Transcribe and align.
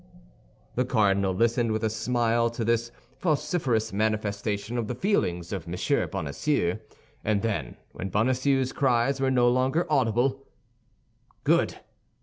The 0.73 0.83
cardinal 0.83 1.31
listened 1.31 1.71
with 1.71 1.83
a 1.83 1.89
smile 1.91 2.49
to 2.49 2.65
this 2.65 2.91
vociferous 3.19 3.93
manifestation 3.93 4.79
of 4.79 4.87
the 4.87 4.95
feelings 4.95 5.53
of 5.53 5.67
M. 5.71 6.09
Bonacieux; 6.09 6.79
and 7.23 7.43
then, 7.43 7.77
when 7.91 8.09
Bonacieux's 8.09 8.73
cries 8.73 9.21
were 9.21 9.29
no 9.29 9.47
longer 9.47 9.85
audible, 9.91 10.47
"Good!" 11.43 11.77